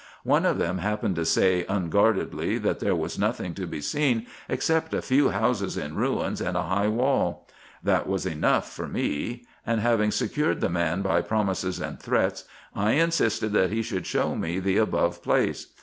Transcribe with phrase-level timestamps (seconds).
[0.23, 4.95] One of them happened to say unguardedly that there was nothing to be seen except
[4.95, 7.47] a few houses in ruins, and a high wall.
[7.83, 12.45] That was enough for me; and having secured the man by promises and threats,
[12.75, 15.67] I insisted that he should show me the above place.